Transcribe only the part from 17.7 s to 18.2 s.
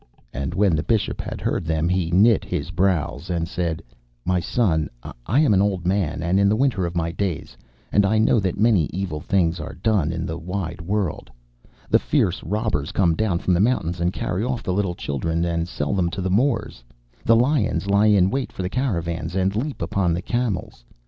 lie